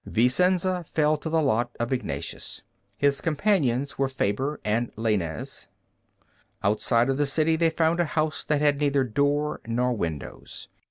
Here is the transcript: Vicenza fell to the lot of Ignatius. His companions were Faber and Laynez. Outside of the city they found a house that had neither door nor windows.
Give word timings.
Vicenza 0.07 0.83
fell 0.83 1.15
to 1.15 1.29
the 1.29 1.43
lot 1.43 1.69
of 1.79 1.93
Ignatius. 1.93 2.63
His 2.97 3.21
companions 3.21 3.99
were 3.99 4.09
Faber 4.09 4.59
and 4.65 4.91
Laynez. 4.95 5.67
Outside 6.63 7.07
of 7.07 7.17
the 7.19 7.27
city 7.27 7.55
they 7.55 7.69
found 7.69 7.99
a 7.99 8.05
house 8.17 8.43
that 8.45 8.61
had 8.61 8.79
neither 8.79 9.03
door 9.03 9.61
nor 9.67 9.93
windows. 9.93 10.69